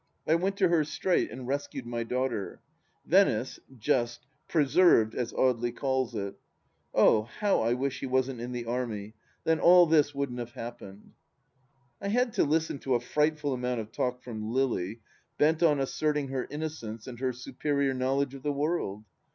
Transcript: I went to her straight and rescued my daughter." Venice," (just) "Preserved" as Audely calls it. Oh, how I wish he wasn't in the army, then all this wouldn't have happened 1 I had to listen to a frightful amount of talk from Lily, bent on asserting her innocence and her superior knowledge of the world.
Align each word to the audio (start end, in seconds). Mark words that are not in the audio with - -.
I 0.27 0.33
went 0.33 0.57
to 0.57 0.69
her 0.69 0.83
straight 0.83 1.29
and 1.29 1.45
rescued 1.47 1.85
my 1.85 2.01
daughter." 2.03 2.59
Venice," 3.05 3.59
(just) 3.77 4.25
"Preserved" 4.47 5.13
as 5.15 5.31
Audely 5.31 5.75
calls 5.77 6.15
it. 6.15 6.39
Oh, 6.91 7.29
how 7.39 7.61
I 7.61 7.73
wish 7.75 7.99
he 7.99 8.07
wasn't 8.07 8.41
in 8.41 8.51
the 8.51 8.65
army, 8.65 9.13
then 9.43 9.59
all 9.59 9.85
this 9.85 10.15
wouldn't 10.15 10.39
have 10.39 10.53
happened 10.53 11.13
1 11.99 12.07
I 12.07 12.07
had 12.07 12.33
to 12.33 12.43
listen 12.43 12.79
to 12.79 12.95
a 12.95 12.99
frightful 12.99 13.53
amount 13.53 13.79
of 13.79 13.91
talk 13.91 14.23
from 14.23 14.51
Lily, 14.51 15.01
bent 15.37 15.61
on 15.61 15.79
asserting 15.79 16.29
her 16.29 16.47
innocence 16.49 17.05
and 17.05 17.19
her 17.19 17.31
superior 17.31 17.93
knowledge 17.93 18.33
of 18.33 18.41
the 18.41 18.51
world. 18.51 19.03